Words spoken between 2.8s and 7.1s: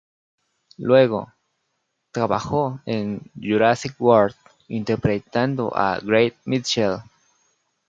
en "Jurassic World", interpretando a Gray Mitchell.